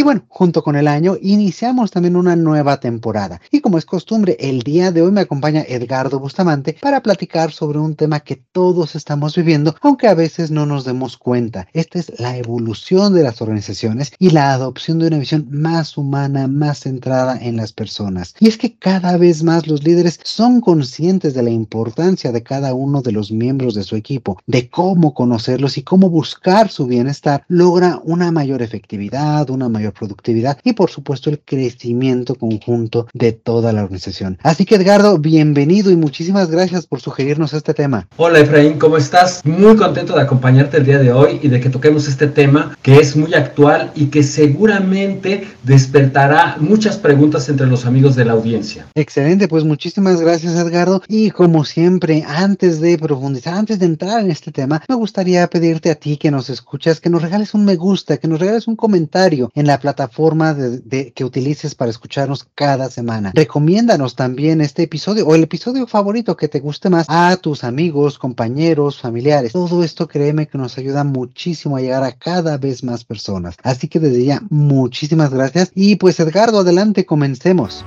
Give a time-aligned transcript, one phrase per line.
[0.00, 3.38] Y bueno, junto con el año iniciamos también una nueva temporada.
[3.50, 7.80] Y como es costumbre, el día de hoy me acompaña Edgardo Bustamante para platicar sobre
[7.80, 11.68] un tema que todos estamos viviendo, aunque a veces no nos demos cuenta.
[11.74, 16.48] Esta es la evolución de las organizaciones y la adopción de una visión más humana,
[16.48, 18.34] más centrada en las personas.
[18.40, 22.72] Y es que cada vez más los líderes son conscientes de la importancia de cada
[22.72, 27.44] uno de los miembros de su equipo, de cómo conocerlos y cómo buscar su bienestar,
[27.48, 33.72] logra una mayor efectividad, una mayor productividad y por supuesto el crecimiento conjunto de toda
[33.72, 34.38] la organización.
[34.42, 38.08] Así que Edgardo, bienvenido y muchísimas gracias por sugerirnos este tema.
[38.16, 39.44] Hola Efraín, ¿cómo estás?
[39.44, 42.96] Muy contento de acompañarte el día de hoy y de que toquemos este tema que
[42.96, 48.86] es muy actual y que seguramente despertará muchas preguntas entre los amigos de la audiencia.
[48.94, 54.30] Excelente, pues muchísimas gracias Edgardo y como siempre, antes de profundizar, antes de entrar en
[54.30, 57.76] este tema, me gustaría pedirte a ti que nos escuchas, que nos regales un me
[57.76, 62.90] gusta, que nos regales un comentario en la plataforma de, que utilices para escucharnos cada
[62.90, 63.30] semana.
[63.34, 68.18] Recomiéndanos también este episodio o el episodio favorito que te guste más a tus amigos,
[68.18, 69.52] compañeros, familiares.
[69.52, 73.54] Todo esto créeme que nos ayuda muchísimo a llegar a cada vez más personas.
[73.62, 77.84] Así que desde ya muchísimas gracias y pues Edgardo, adelante, comencemos.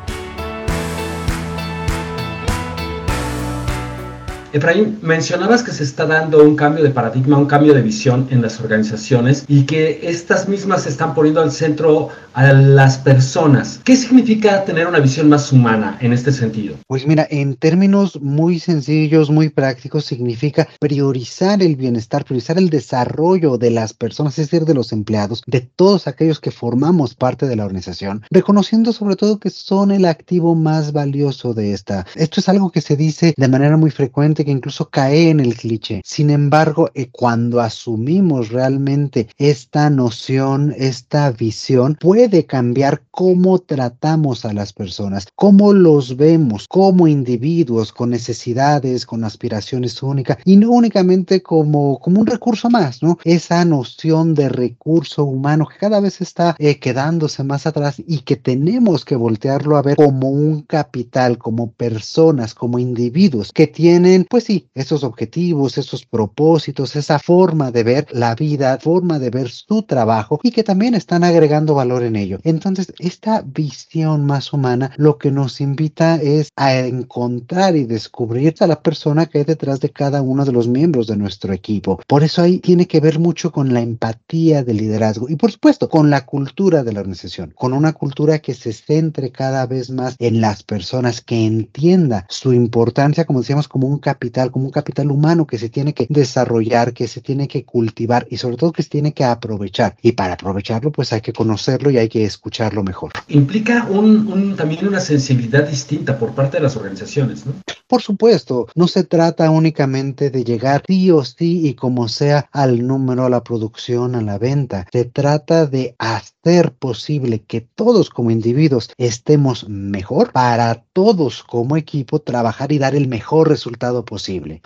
[4.53, 8.43] Efraín, mencionabas que se está dando un cambio de paradigma, un cambio de visión en
[8.43, 13.79] las organizaciones y que estas mismas se están poniendo al centro a las personas.
[13.83, 16.75] ¿Qué significa tener una visión más humana en este sentido?
[16.87, 23.57] Pues mira, en términos muy sencillos, muy prácticos, significa priorizar el bienestar, priorizar el desarrollo
[23.57, 27.55] de las personas, es decir, de los empleados, de todos aquellos que formamos parte de
[27.55, 32.05] la organización, reconociendo sobre todo que son el activo más valioso de esta.
[32.13, 35.55] Esto es algo que se dice de manera muy frecuente que incluso cae en el
[35.55, 36.01] cliché.
[36.03, 44.53] Sin embargo, eh, cuando asumimos realmente esta noción, esta visión, puede cambiar cómo tratamos a
[44.53, 51.41] las personas, cómo los vemos como individuos con necesidades, con aspiraciones únicas y no únicamente
[51.41, 53.17] como, como un recurso más, ¿no?
[53.23, 58.35] Esa noción de recurso humano que cada vez está eh, quedándose más atrás y que
[58.35, 64.45] tenemos que voltearlo a ver como un capital, como personas, como individuos que tienen pues
[64.45, 69.83] sí, esos objetivos, esos propósitos, esa forma de ver la vida, forma de ver su
[69.83, 72.39] trabajo y que también están agregando valor en ello.
[72.43, 78.65] Entonces, esta visión más humana lo que nos invita es a encontrar y descubrir a
[78.65, 82.01] la persona que hay detrás de cada uno de los miembros de nuestro equipo.
[82.07, 85.89] Por eso ahí tiene que ver mucho con la empatía del liderazgo y por supuesto
[85.89, 90.15] con la cultura de la organización, con una cultura que se centre cada vez más
[90.17, 95.11] en las personas, que entienda su importancia, como decíamos, como un capital como un capital
[95.11, 98.83] humano que se tiene que desarrollar, que se tiene que cultivar y sobre todo que
[98.83, 99.95] se tiene que aprovechar.
[100.01, 103.11] Y para aprovecharlo, pues hay que conocerlo y hay que escucharlo mejor.
[103.27, 107.53] Implica un, también una sensibilidad distinta por parte de las organizaciones, ¿no?
[107.87, 112.87] Por supuesto, no se trata únicamente de llegar sí o sí y como sea al
[112.87, 114.87] número, a la producción, a la venta.
[114.91, 122.19] Se trata de hacer posible que todos como individuos estemos mejor para todos como equipo
[122.19, 124.12] trabajar y dar el mejor resultado posible.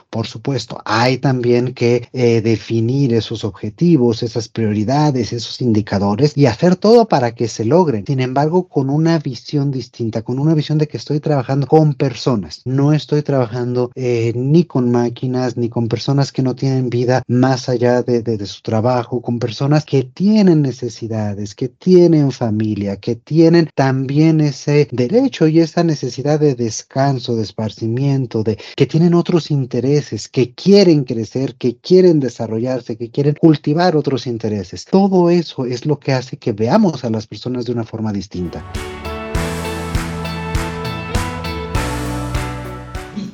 [0.10, 6.76] Por supuesto, hay también que eh, definir esos objetivos, esas prioridades, esos indicadores y hacer
[6.76, 8.06] todo para que se logren.
[8.06, 12.62] Sin embargo, con una visión distinta, con una visión de que estoy trabajando con personas.
[12.66, 17.70] No estoy trabajando eh, ni con máquinas, ni con personas que no tienen vida más
[17.70, 24.42] allá de, su trabajo, con personas que tienen necesidades, que tienen familia, que tienen también
[24.42, 30.54] ese derecho y esa necesidad de descanso, de esparcimiento, de que tienen otros intereses, que
[30.54, 34.86] quieren crecer, que quieren desarrollarse, que quieren cultivar otros intereses.
[34.86, 38.64] Todo eso es lo que hace que veamos a las personas de una forma distinta.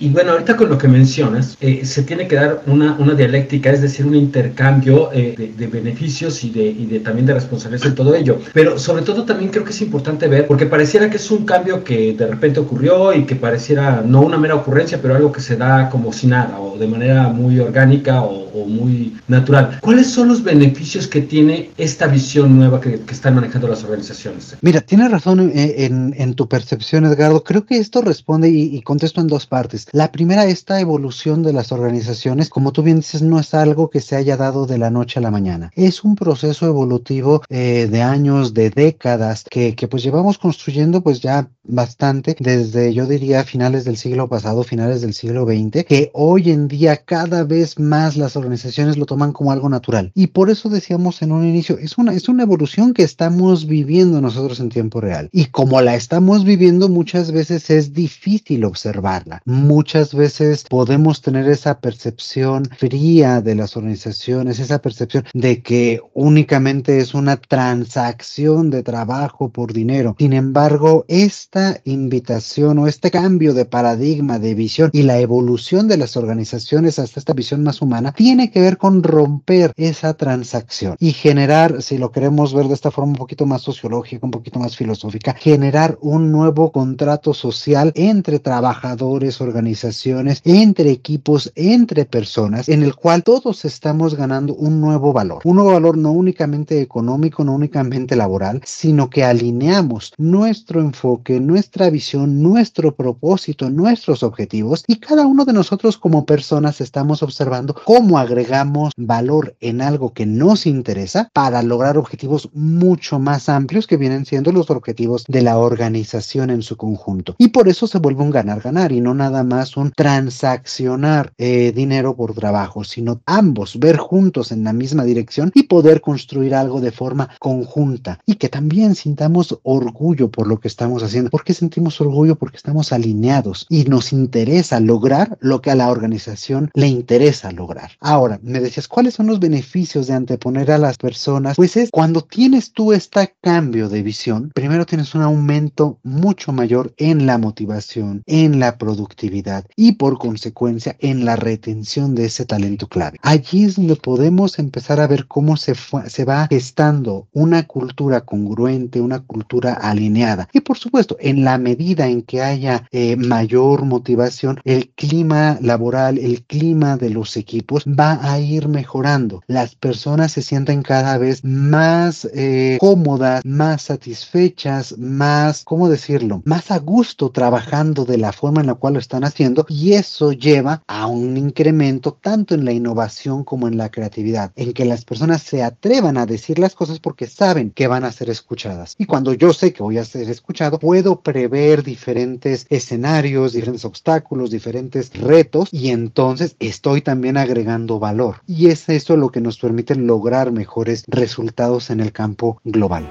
[0.04, 3.72] Y bueno, ahorita con lo que mencionas, eh, se tiene que dar una, una, dialéctica,
[3.72, 7.96] es decir, un intercambio eh, de, beneficios y de, y de, también de responsabilidades en
[7.96, 8.38] todo ello.
[8.52, 11.86] Pero sobre todo también creo que es importante ver, porque pareciera que es un cambio
[11.86, 15.56] que de repente ocurrió y que pareciera no una mera ocurrencia, pero algo que se
[15.56, 19.80] da como si nada o de manera muy orgánica o o, muy natural.
[19.82, 24.56] ¿Cuáles son los beneficios que tiene esta visión nueva que, están manejando las organizaciones?
[24.62, 27.44] Mira, tienes razón en, tu percepción, Edgardo.
[27.44, 29.88] Creo que esto responde y, y contesto en dos partes.
[29.92, 34.02] La primera, esta evolución de las organizaciones, como tú bien dices, no es algo que
[34.02, 35.72] se haya dado de la noche a la mañana.
[35.76, 41.20] Es un proceso evolutivo eh, de años, de décadas, que, que pues llevamos construyendo pues
[41.20, 46.52] ya bastante desde, yo diría, finales del siglo pasado, finales del siglo XX, que hoy
[46.52, 50.12] en día cada vez más las organizaciones lo toman como algo natural.
[50.16, 54.22] Y por eso decíamos en un inicio, es una, es una evolución que estamos viviendo
[54.22, 55.30] nosotros en tiempo real.
[55.32, 59.42] Y como la estamos viviendo, muchas veces es difícil observarla.
[59.46, 67.00] Muchas veces podemos tener esa percepción fría de las organizaciones, esa percepción de que únicamente
[67.00, 70.16] es una transacción de trabajo por dinero.
[70.18, 75.88] Sin embargo, es esta invitación o este cambio de paradigma, de visión y la evolución
[75.88, 81.12] de las organizaciones hasta esta visión más humana que ver con romper esa transacción y
[81.12, 84.76] generar, si lo queremos ver de esta forma un poquito más sociológica, un poquito más
[84.76, 92.96] filosófica, generar un nuevo contrato social entre trabajadores, organizaciones, entre equipos, entre personas, en el
[92.96, 95.42] cual todos estamos ganando un nuevo valor.
[95.44, 101.92] Un nuevo valor no únicamente económico, no únicamente laboral, sino que alineamos nuestro enfoque, nuestra
[101.92, 108.18] visión, nuestro propósito, nuestros objetivos y cada uno de nosotros como personas estamos observando cómo
[108.24, 114.26] agregamos valor en algo que nos interesa para lograr objetivos mucho más amplios que vienen
[114.26, 117.36] siendo los objetivos de la organización en su conjunto.
[117.38, 122.16] Y por eso se vuelve un ganar-ganar y no nada más un transaccionar eh, dinero
[122.16, 126.92] por trabajo, sino ambos ver juntos en la misma dirección y poder construir algo de
[126.92, 132.00] forma conjunta y que también sintamos orgullo por lo que estamos haciendo ¿Por qué sentimos
[132.00, 132.36] orgullo?
[132.36, 137.92] Porque estamos alineados y nos interesa lograr lo que a la organización le interesa lograr.
[138.14, 141.56] Ahora, me decías, ¿cuáles son los beneficios de anteponer a las personas?
[141.56, 146.94] Pues es cuando tienes tú este cambio de visión, primero tienes un aumento mucho mayor
[146.98, 152.88] en la motivación, en la productividad y por consecuencia en la retención de ese talento
[152.88, 153.18] clave.
[153.24, 155.74] Allí es donde podemos empezar a ver cómo se,
[156.06, 160.50] se va gestando una cultura congruente, una cultura alineada.
[160.54, 166.20] Y por supuesto, en la medida en que haya eh, mayor motivación, el clima laboral,
[166.20, 169.42] el clima de los equipos va a ir mejorando.
[169.48, 176.42] Las personas se sienten cada vez más eh, cómodas, más satisfechas, más, ¿cómo decirlo?
[176.46, 180.32] Más a gusto trabajando de la forma en la cual lo están haciendo y eso
[180.32, 185.06] lleva a un incremento tanto en la innovación como en la creatividad, en que las
[185.06, 188.96] personas se atrevan a decir las cosas porque saben que van a ser escuchadas.
[188.98, 194.52] Y cuando yo sé que voy a ser escuchado, puedo prever diferentes escenarios, diferentes obstáculos,
[194.52, 198.42] diferentes retos y entonces estoy también agregando valor.
[198.48, 203.08] Y es eso lo que nos permite lograr mejores resultados en el campo global.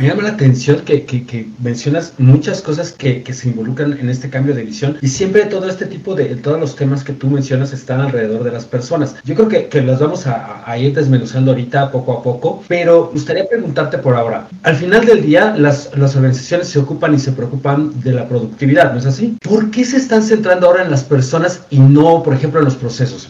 [0.00, 4.28] Me llama la atención que, que, mencionas muchas cosas que, que, se involucran en este
[4.28, 7.72] cambio de visión y siempre todo este tipo de, todos los temas que tú mencionas
[7.72, 9.14] están alrededor de las personas.
[9.24, 13.10] Yo creo que, que los vamos a, a, ir desmenuzando ahorita poco a poco, pero
[13.12, 14.48] gustaría preguntarte por ahora.
[14.64, 18.92] Al final del día, las, las organizaciones se ocupan y se preocupan de la productividad,
[18.92, 19.36] ¿no es así?
[19.42, 22.74] ¿Por qué se están centrando ahora en las personas y no, por ejemplo, en los
[22.74, 23.28] procesos,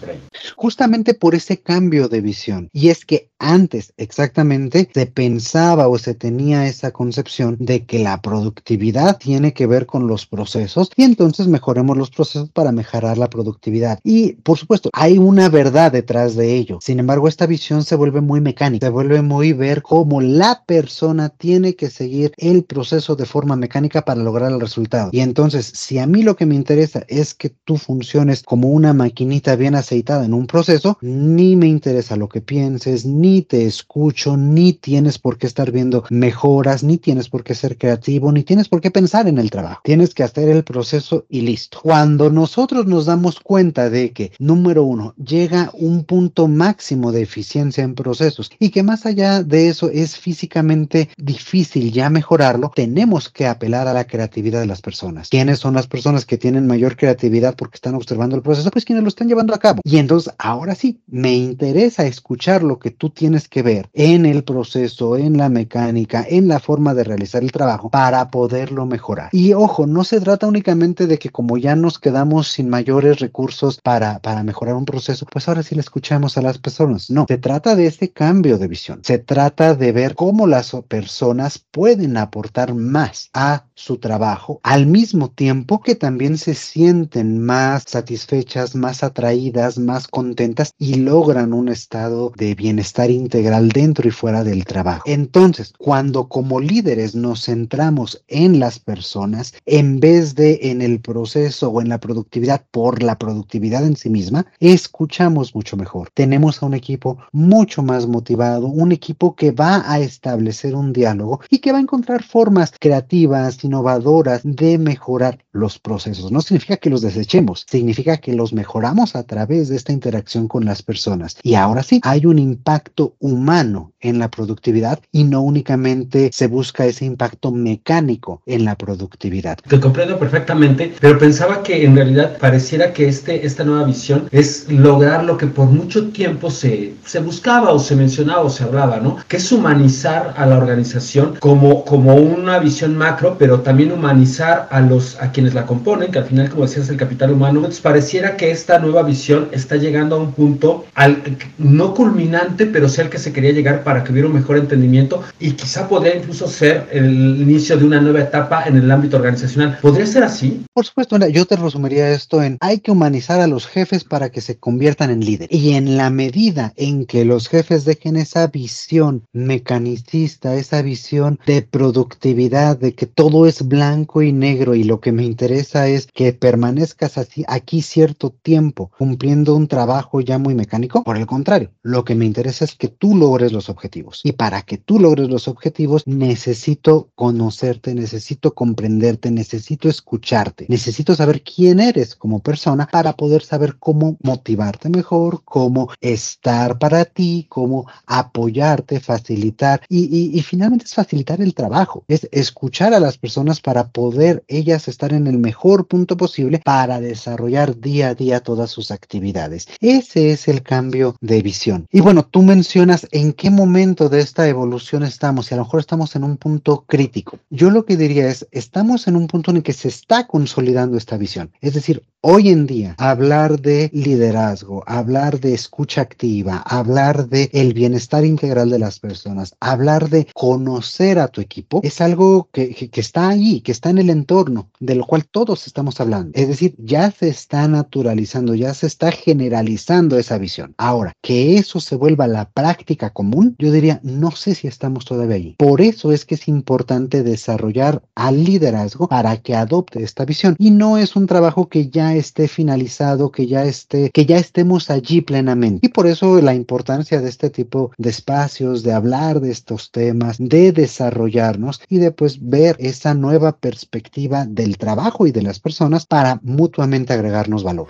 [0.56, 2.68] Justamente por ese cambio de visión.
[2.72, 8.20] Y es que antes exactamente se pensaba o se tenía esa concepción de que la
[8.20, 13.28] productividad tiene que ver con los procesos y entonces mejoremos los procesos para mejorar la
[13.28, 13.98] productividad.
[14.04, 16.78] Y por supuesto, hay una verdad detrás de ello.
[16.80, 21.28] Sin embargo, esta visión se vuelve muy mecánica, se vuelve muy ver cómo la persona
[21.28, 25.10] tiene que seguir el proceso de forma mecánica para lograr el resultado.
[25.12, 28.92] Y entonces, si a mí lo que me interesa es que tú funciones como una
[28.92, 34.36] maquinita bien aceitada en un proceso, ni me interesa lo que pienses, ni te escucho,
[34.36, 36.04] ni tienes por qué estar viendo
[36.44, 39.80] mejoras, ni tienes por qué ser creativo, ni tienes por qué pensar en el trabajo.
[39.82, 41.80] Tienes que hacer el proceso y listo.
[41.82, 47.82] Cuando nosotros nos damos cuenta de que, número uno, llega un punto máximo de eficiencia
[47.82, 53.46] en procesos y que más allá de eso es físicamente difícil ya mejorarlo, tenemos que
[53.46, 55.30] apelar a la creatividad de las personas.
[55.30, 58.70] ¿Quiénes son las personas que tienen mayor creatividad porque están observando el proceso?
[58.70, 59.80] Pues quienes lo están llevando a cabo.
[59.82, 64.44] Y entonces, ahora sí, me interesa escuchar lo que tú tienes que ver en el
[64.44, 69.28] proceso, en la mecánica, en la forma de realizar el trabajo para poderlo mejorar.
[69.32, 73.80] Y ojo, no se trata únicamente de que como ya nos quedamos sin mayores recursos
[73.80, 77.10] para, para mejorar un proceso, pues ahora sí le escuchamos a las personas.
[77.10, 79.00] No, se trata de este cambio de visión.
[79.02, 85.30] Se trata de ver cómo las personas pueden aportar más a su trabajo, al mismo
[85.30, 92.32] tiempo que también se sienten más satisfechas, más atraídas, más contentas y logran un estado
[92.36, 95.02] de bienestar integral dentro y fuera del trabajo.
[95.06, 101.68] Entonces, cuando como líderes nos centramos en las personas en vez de en el proceso
[101.68, 106.10] o en la productividad por la productividad en sí misma, escuchamos mucho mejor.
[106.14, 111.40] Tenemos a un equipo mucho más motivado, un equipo que va a establecer un diálogo
[111.50, 116.30] y que va a encontrar formas creativas, innovadoras de mejorar los procesos.
[116.30, 120.64] No significa que los desechemos, significa que los mejoramos a través de esta interacción con
[120.64, 121.36] las personas.
[121.42, 126.86] Y ahora sí, hay un impacto humano en la productividad y no únicamente se busca
[126.86, 129.58] ese impacto mecánico en la productividad.
[129.66, 134.70] Te comprendo perfectamente, pero pensaba que en realidad pareciera que este, esta nueva visión es
[134.70, 138.98] lograr lo que por mucho tiempo se, se buscaba o se mencionaba o se hablaba,
[138.98, 139.16] ¿no?
[139.28, 144.80] Que es humanizar a la organización como, como una visión macro, pero también humanizar a
[144.80, 147.58] los a quienes la componen, que al final, como decías, el capital humano.
[147.58, 151.22] Entonces pareciera que esta nueva visión está llegando a un punto al,
[151.58, 155.22] no culminante, pero sí al que se quería llegar para que hubiera un mejor entendimiento
[155.38, 159.78] y quizá podría incluso ser el inicio de una nueva etapa en el ámbito organizacional.
[159.80, 160.64] ¿Podría ser así?
[160.72, 164.40] Por supuesto, yo te resumiría esto en hay que humanizar a los jefes para que
[164.40, 165.56] se conviertan en líderes.
[165.56, 171.62] Y en la medida en que los jefes dejen esa visión mecanicista, esa visión de
[171.62, 176.32] productividad, de que todo es blanco y negro y lo que me interesa es que
[176.32, 182.04] permanezcas así aquí cierto tiempo cumpliendo un trabajo ya muy mecánico, por el contrario, lo
[182.04, 184.20] que me interesa es que tú logres los objetivos.
[184.24, 191.42] Y para que tú logres los objetivos, necesito conocerte, necesito comprenderte, necesito escucharte, necesito saber
[191.42, 197.86] quién eres como persona para poder saber cómo motivarte mejor, cómo estar para ti, cómo
[198.06, 203.88] apoyarte, facilitar y, y finalmente es facilitar el trabajo, es escuchar a las personas para
[203.88, 208.92] poder ellas estar en el mejor punto posible para desarrollar día a día todas sus
[208.92, 209.66] actividades.
[209.80, 211.88] Ese es el cambio de visión.
[211.90, 215.80] Y bueno, tú mencionas en qué momento de esta evolución estamos y a lo mejor
[215.80, 217.40] estamos en un punto crítico.
[217.50, 220.96] Yo lo que diría es, estamos en un punto en el que se está consolidando
[220.96, 221.50] esta visión.
[221.60, 227.74] Es decir, Hoy en día, hablar de liderazgo, hablar de escucha activa, hablar de el
[227.74, 233.00] bienestar integral de las personas, hablar de conocer a tu equipo, es algo que, que,
[233.02, 236.32] está ahí, que está en el entorno, de lo cual todos estamos hablando.
[236.34, 240.74] Es decir, ya se está naturalizando, ya se está generalizando esa visión.
[240.78, 245.36] Ahora, que eso se vuelva la práctica común, yo diría, no sé si estamos todavía
[245.36, 245.54] ahí.
[245.58, 250.56] Por eso es que es importante desarrollar al liderazgo para que adopte esta visión.
[250.58, 254.90] Y no es un trabajo que ya esté finalizado, que ya esté, que ya estemos
[254.90, 255.86] allí plenamente.
[255.86, 260.36] Y por eso la importancia de este tipo de espacios, de hablar de estos temas,
[260.38, 266.06] de desarrollarnos y de pues ver esa nueva perspectiva del trabajo y de las personas
[266.06, 267.88] para mutuamente agregarnos valor.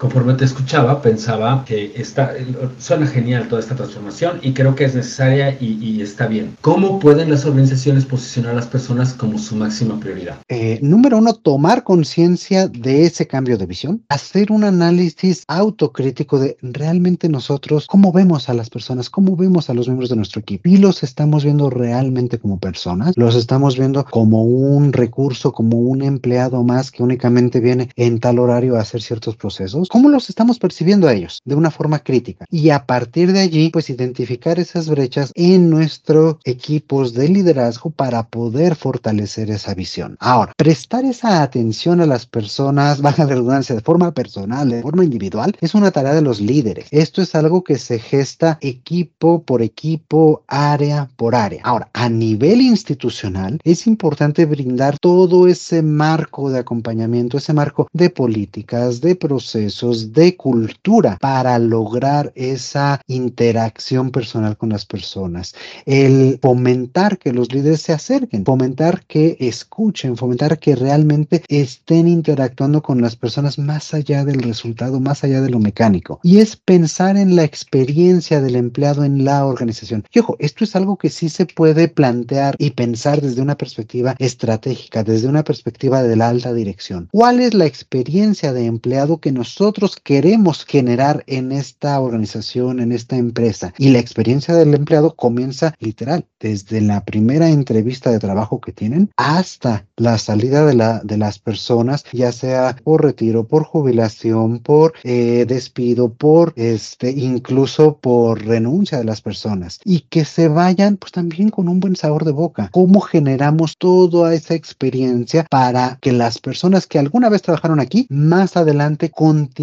[0.00, 2.32] Conforme te escuchaba, pensaba que está,
[2.78, 6.56] suena genial toda esta transformación y creo que es necesaria y, está bien.
[6.62, 10.38] ¿Cómo pueden las organizaciones posicionar a las personas como su máxima prioridad?
[10.48, 16.56] Eh, número uno, tomar conciencia de ese cambio de visión, hacer un análisis autocrítico de
[16.62, 20.66] realmente nosotros, cómo vemos a las personas, cómo vemos a los miembros de nuestro equipo
[20.66, 26.00] y los estamos viendo realmente como personas, los estamos viendo como un recurso, como un
[26.00, 30.60] empleado más que únicamente viene en tal horario a hacer ciertos procesos cómo los estamos
[30.60, 32.46] percibiendo a ellos de una forma crítica.
[32.48, 38.28] Y a partir de allí, pues identificar esas brechas en nuestros equipos de liderazgo para
[38.28, 40.16] poder fortalecer esa visión.
[40.20, 45.02] Ahora, prestar esa atención a las personas, baja la redundancia, de forma personal, de forma
[45.02, 46.86] individual, es una tarea de los líderes.
[46.92, 51.62] Esto es algo que se gesta equipo por equipo, área por área.
[51.64, 58.10] Ahora, a nivel institucional, es importante brindar todo ese marco de acompañamiento, ese marco de
[58.10, 65.54] políticas, de procesos, de cultura para lograr esa interacción personal con las personas.
[65.86, 72.82] El fomentar que los líderes se acerquen, fomentar que escuchen, fomentar que realmente estén interactuando
[72.82, 76.20] con las personas más allá del resultado, más allá de lo mecánico.
[76.22, 80.04] Y es pensar en la experiencia del empleado en la organización.
[80.12, 84.14] Y ojo, esto es algo que sí se puede plantear y pensar desde una perspectiva
[84.18, 87.08] estratégica, desde una perspectiva de la alta dirección.
[87.12, 92.90] ¿Cuál es la experiencia de empleado que nosotros nosotros queremos generar en esta organización, en
[92.90, 93.72] esta empresa.
[93.78, 99.12] Y la experiencia del empleado comienza literal, desde la primera entrevista de trabajo que tienen
[99.16, 104.94] hasta la salida de, la, de las personas, ya sea por retiro, por jubilación, por
[105.04, 109.78] eh, despido, por este, incluso por renuncia de las personas.
[109.84, 112.70] Y que se vayan pues también con un buen sabor de boca.
[112.72, 118.56] ¿Cómo generamos toda esa experiencia para que las personas que alguna vez trabajaron aquí, más
[118.56, 119.59] adelante continúen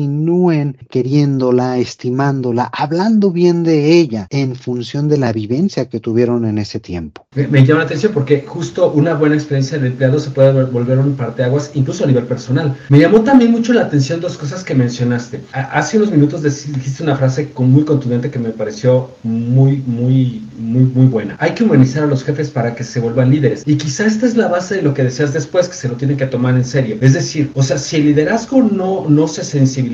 [0.89, 6.80] queriéndola, estimándola, hablando bien de ella en función de la vivencia que tuvieron en ese
[6.80, 7.25] tiempo?
[7.36, 11.16] Me, llama la atención porque justo una buena experiencia de empleado se puede volver un
[11.16, 12.75] parteaguas incluso a nivel personal.
[12.89, 15.42] Me llamó también mucho la atención dos cosas que mencionaste.
[15.51, 21.06] Hace unos minutos dijiste una frase muy contundente que me pareció muy, muy, muy, muy
[21.08, 21.36] buena.
[21.39, 23.63] Hay que humanizar a los jefes para que se vuelvan líderes.
[23.66, 26.18] Y quizá esta es la base de lo que decías después, que se lo tienen
[26.18, 26.98] que tomar en serio.
[27.01, 29.87] Es decir, o sea, si el liderazgo no, no se sensibiliza,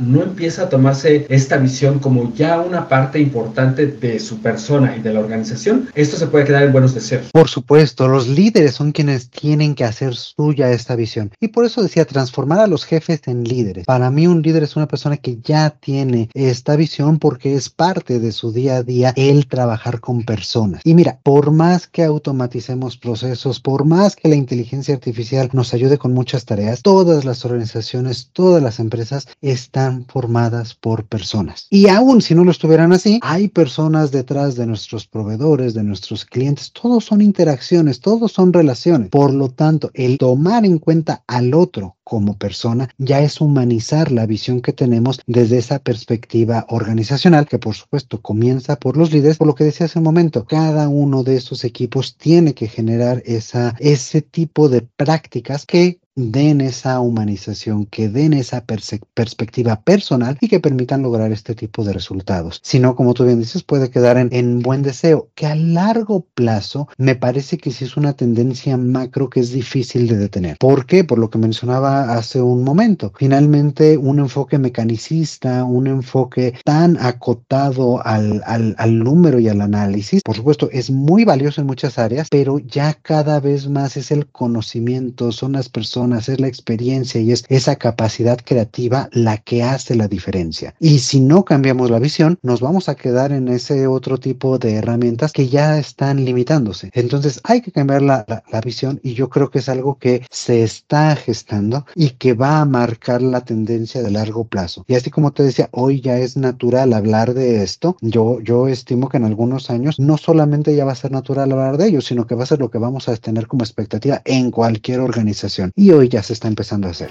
[0.00, 5.00] no empieza a tomarse esta visión como ya una parte importante de su persona y
[5.00, 7.28] de la organización, esto se puede quedar en buenos deseos.
[7.32, 11.30] Por supuesto, los líderes son quienes tienen que hacer suya esta visión.
[11.40, 13.86] Y por eso decía, transformar a los jefes en líderes.
[13.86, 18.18] Para mí un líder es una persona que ya tiene esta visión porque es parte
[18.18, 20.82] de su día a día el trabajar con personas.
[20.84, 25.98] Y mira, por más que automaticemos procesos, por más que la inteligencia artificial nos ayude
[25.98, 31.66] con muchas tareas, todas las organizaciones, todas las empresas están formadas por personas.
[31.70, 36.24] Y aún si no lo estuvieran así, hay personas detrás de nuestros proveedores, de nuestros
[36.24, 39.10] clientes, todos son interacciones, todos son relaciones.
[39.10, 44.26] Por lo tanto, el tomar en cuenta al otro como persona ya es humanizar la
[44.26, 49.46] visión que tenemos desde esa perspectiva organizacional, que por supuesto comienza por los líderes, por
[49.46, 53.76] lo que decía hace un momento, cada uno de esos equipos tiene que generar esa,
[53.78, 60.60] ese tipo de prácticas que den esa humanización, que den esa perspectiva personal y que
[60.60, 62.60] permitan lograr este tipo de resultados.
[62.62, 66.26] Si no, como tú bien dices, puede quedar en, en, buen deseo, que a largo
[66.34, 70.56] plazo me parece que sí es una tendencia macro que es difícil de detener.
[70.58, 71.04] ¿Por qué?
[71.04, 73.12] Por lo que mencionaba hace un momento.
[73.16, 80.22] Finalmente, un enfoque mecanicista, un enfoque tan acotado al, al, al número y al análisis,
[80.22, 84.26] por supuesto, es muy valioso en muchas áreas, pero ya cada vez más es el
[84.26, 89.94] conocimiento, son las personas es la experiencia y es esa capacidad creativa la que hace
[89.94, 90.74] la diferencia.
[90.80, 94.74] Y si no cambiamos la visión, nos vamos a quedar en ese otro tipo de
[94.74, 96.90] herramientas que ya están limitándose.
[96.94, 100.62] Entonces hay que cambiar la, la, visión y yo creo que es algo que se
[100.62, 104.84] está gestando y que va a marcar la tendencia de largo plazo.
[104.88, 107.96] Y así como te decía, hoy ya es natural hablar de esto.
[108.00, 111.76] Yo, yo estimo que en algunos años no solamente ya va a ser natural hablar
[111.76, 114.50] de ello, sino que va a ser lo que vamos a tener como expectativa en
[114.50, 115.72] cualquier organización.
[115.74, 117.10] Y hoy ya se está empezando a hacer.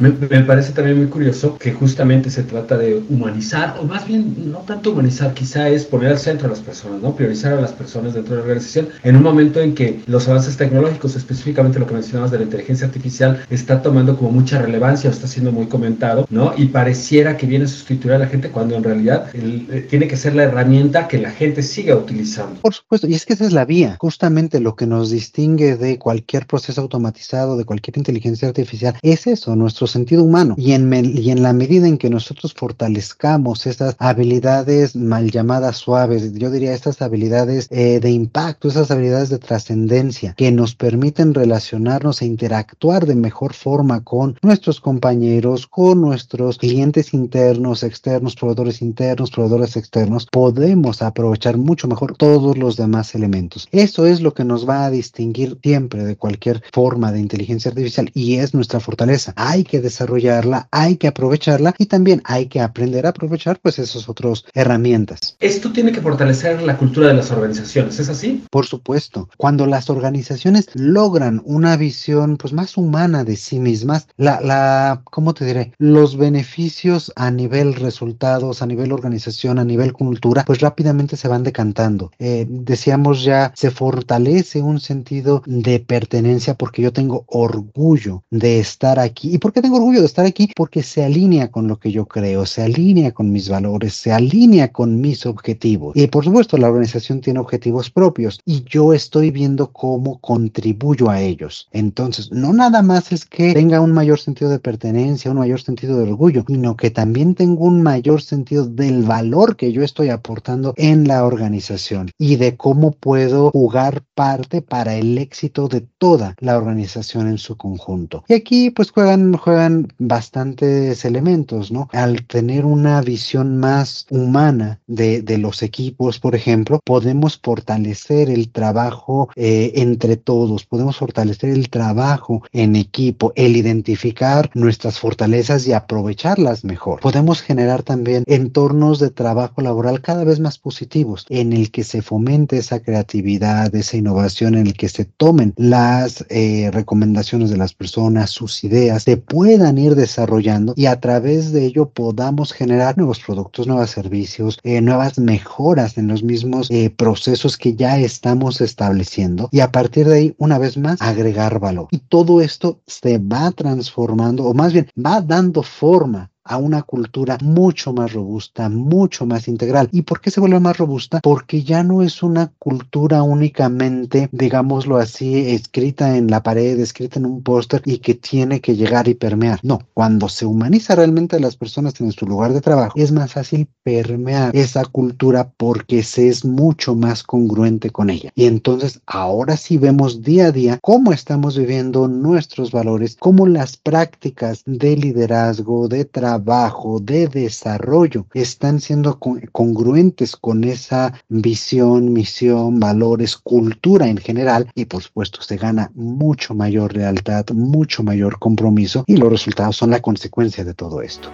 [0.00, 0.10] Me,
[0.42, 4.92] parece también muy curioso que justamente se trata de humanizar, o más bien no tanto
[4.92, 7.16] humanizar, quizá es poner al centro a las personas, ¿no?
[7.16, 10.56] Priorizar a las personas dentro de la organización en un momento en que los avances
[10.56, 15.12] tecnológicos, específicamente lo que mencionabas de la inteligencia artificial, está tomando como mucha relevancia o
[15.12, 16.52] está siendo muy comentado, ¿no?
[16.56, 20.16] Y pareciera que viene a sustituir a la gente cuando en realidad eh, tiene que
[20.16, 22.60] ser la herramienta que la gente siga utilizando.
[22.60, 25.98] Por supuesto, y es que esa es la vía, justamente lo que nos distingue de
[25.98, 30.54] cualquier proceso automatizado, de cualquier inteligencia artificial, es eso, nuestro sentido humano.
[30.56, 36.32] Y en, y en la medida en que nosotros fortalezcamos esas habilidades mal llamadas suaves,
[36.34, 42.22] yo diría estas habilidades eh, de impacto, esas habilidades de trascendencia que nos permiten relacionarnos
[42.22, 49.30] e interactuar de mejor forma con nuestros compañeros, con nuestros clientes internos, externos, proveedores internos,
[49.30, 53.68] proveedores externos, podemos aprovechar mucho mejor todos los demás elementos.
[53.72, 58.10] Eso es lo que nos va a distinguir siempre de cualquier forma de inteligencia artificial
[58.14, 59.32] y es nuestra fortaleza.
[59.36, 64.08] Hay que desarrollarla, hay que aprovecharla y también hay que aprender a aprovechar pues esas
[64.08, 65.36] otras herramientas.
[65.40, 68.44] Esto tiene que fortalecer la cultura de las organizaciones, ¿es así?
[68.50, 69.28] Por supuesto.
[69.36, 75.34] Cuando las organizaciones logran una visión pues más humana de sí mismas, la, la, ¿cómo
[75.34, 75.72] te diré?
[75.78, 81.42] Los beneficios a nivel resultados, a nivel organización, a nivel cultura, pues rápidamente se van
[81.42, 82.10] decantando.
[82.18, 88.98] Eh, decíamos ya, se fortalece un sentido de pertenencia porque yo tengo orgullo de estar
[88.98, 89.34] aquí.
[89.34, 92.06] ¿Y por qué tengo orgullo de estar aquí porque se alinea con lo que yo
[92.06, 95.94] creo, se alinea con mis valores, se alinea con mis objetivos.
[95.94, 101.20] Y por supuesto, la organización tiene objetivos propios y yo estoy viendo cómo contribuyo a
[101.20, 101.68] ellos.
[101.70, 105.98] Entonces, no nada más es que tenga un mayor sentido de pertenencia, un mayor sentido
[105.98, 110.72] de orgullo, sino que también tengo un mayor sentido del valor que yo estoy aportando
[110.78, 116.56] en la organización y de cómo puedo jugar parte para el éxito de toda la
[116.56, 118.24] organización en su conjunto.
[118.28, 119.57] Y aquí pues juegan, juegan
[119.98, 121.88] bastantes elementos, ¿no?
[121.92, 128.50] Al tener una visión más humana de, de los equipos, por ejemplo, podemos fortalecer el
[128.50, 135.72] trabajo eh, entre todos, podemos fortalecer el trabajo en equipo, el identificar nuestras fortalezas y
[135.72, 137.00] aprovecharlas mejor.
[137.00, 142.02] Podemos generar también entornos de trabajo laboral cada vez más positivos, en el que se
[142.02, 147.74] fomente esa creatividad, esa innovación, en el que se tomen las eh, recomendaciones de las
[147.74, 149.16] personas, sus ideas, se
[149.48, 154.82] puedan ir desarrollando y a través de ello podamos generar nuevos productos, nuevos servicios, eh,
[154.82, 160.16] nuevas mejoras en los mismos eh, procesos que ya estamos estableciendo y a partir de
[160.16, 161.88] ahí, una vez más, agregar valor.
[161.92, 167.38] Y todo esto se va transformando o más bien va dando forma a una cultura
[167.42, 169.88] mucho más robusta, mucho más integral.
[169.92, 171.20] ¿Y por qué se vuelve más robusta?
[171.22, 177.26] Porque ya no es una cultura únicamente, digámoslo así, escrita en la pared, escrita en
[177.26, 179.60] un póster y que tiene que llegar y permear.
[179.62, 183.32] No, cuando se humaniza realmente a las personas en su lugar de trabajo, es más
[183.34, 188.30] fácil permear esa cultura porque se es mucho más congruente con ella.
[188.34, 193.76] Y entonces ahora sí vemos día a día cómo estamos viviendo nuestros valores, cómo las
[193.76, 202.78] prácticas de liderazgo, de trabajo, trabajo, de desarrollo, están siendo congruentes con esa visión, misión,
[202.78, 209.04] valores, cultura en general y por supuesto se gana mucho mayor lealtad, mucho mayor compromiso
[209.06, 211.28] y los resultados son la consecuencia de todo esto.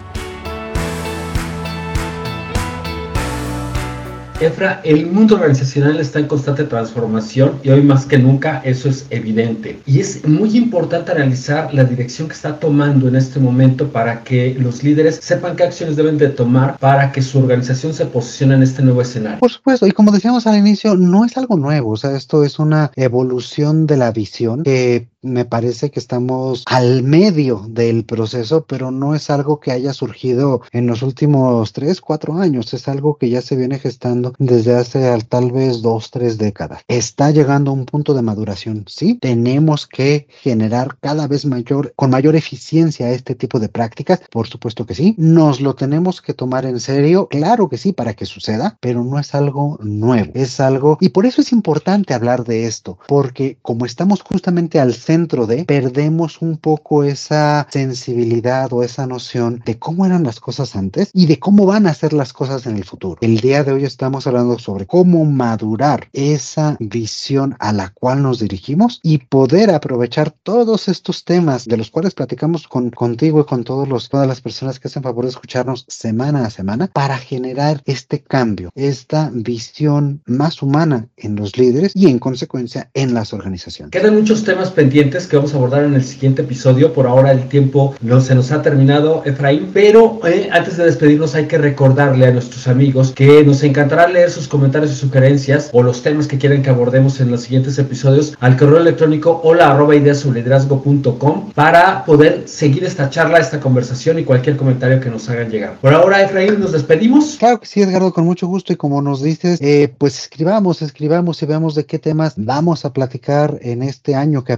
[4.41, 9.05] Efra, el mundo organizacional está en constante transformación y hoy más que nunca eso es
[9.09, 9.79] evidente.
[9.85, 14.53] Y es muy importante analizar la dirección que está tomando en este momento para que
[14.59, 18.63] los líderes sepan qué acciones deben de tomar para que su organización se posicione en
[18.63, 19.39] este nuevo escenario.
[19.39, 22.59] Por supuesto, y como decíamos al inicio, no es algo nuevo, o sea, esto es
[22.59, 28.91] una evolución de la visión que me parece que estamos al medio del proceso, pero
[28.91, 33.29] no es algo que haya surgido en los últimos tres, cuatro años, es algo que
[33.29, 36.81] ya se viene gestando desde hace tal vez dos, tres décadas.
[36.87, 42.11] Está llegando a un punto de maduración, sí, tenemos que generar cada vez mayor, con
[42.11, 46.65] mayor eficiencia este tipo de prácticas, por supuesto que sí, nos lo tenemos que tomar
[46.65, 50.97] en serio, claro que sí, para que suceda, pero no es algo nuevo, es algo,
[51.01, 55.47] y por eso es importante hablar de esto, porque como estamos justamente al centro dentro
[55.47, 61.09] de, perdemos un poco esa sensibilidad o esa noción de cómo eran las cosas antes
[61.13, 63.17] y de cómo van a ser las cosas en el futuro.
[63.21, 68.39] El día de hoy estamos hablando sobre cómo madurar esa visión a la cual nos
[68.39, 73.63] dirigimos y poder aprovechar todos estos temas de los cuales platicamos con, contigo y con
[73.63, 77.81] todos los, todas las personas que hacen favor de escucharnos semana a semana para generar
[77.85, 83.91] este cambio, esta visión más humana en los líderes y en consecuencia en las organizaciones.
[83.91, 86.91] Quedan muchos temas pendientes que vamos a abordar en el siguiente episodio.
[86.91, 91.35] Por ahora el tiempo no, se nos ha terminado, Efraín, pero eh, antes de despedirnos
[91.35, 95.83] hay que recordarle a nuestros amigos que nos encantará leer sus comentarios y sugerencias o
[95.83, 99.95] los temas que quieren que abordemos en los siguientes episodios al correo electrónico hola arroba
[99.95, 105.49] ideas liderazgo.com para poder seguir esta charla, esta conversación y cualquier comentario que nos hagan
[105.49, 105.77] llegar.
[105.79, 107.35] Por ahora, Efraín, nos despedimos.
[107.37, 111.41] Claro que sí, Edgardo, con mucho gusto y como nos dices, eh, pues escribamos, escribamos
[111.41, 114.53] y veamos de qué temas vamos a platicar en este año que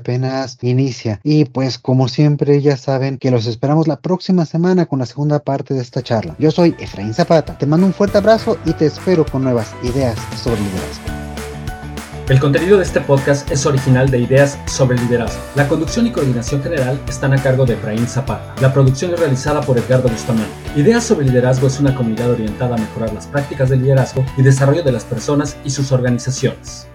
[0.62, 1.19] inicia.
[1.23, 5.39] Y pues como siempre ya saben que los esperamos la próxima semana con la segunda
[5.39, 6.36] parte de esta charla.
[6.39, 10.17] Yo soy Efraín Zapata, te mando un fuerte abrazo y te espero con nuevas ideas
[10.41, 11.17] sobre liderazgo.
[12.30, 15.41] El contenido de este podcast es original de Ideas sobre Liderazgo.
[15.56, 18.54] La conducción y coordinación general están a cargo de Efraín Zapata.
[18.62, 20.52] La producción es realizada por Edgardo Bustamante.
[20.76, 24.84] Ideas sobre Liderazgo es una comunidad orientada a mejorar las prácticas de liderazgo y desarrollo
[24.84, 26.88] de las personas y sus organizaciones.